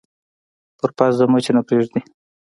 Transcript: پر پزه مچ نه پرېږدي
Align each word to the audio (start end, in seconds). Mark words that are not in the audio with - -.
پر 0.77 0.89
پزه 0.97 1.25
مچ 1.31 1.45
نه 1.55 1.61
پرېږدي 1.67 1.99